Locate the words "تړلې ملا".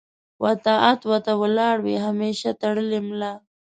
2.61-3.33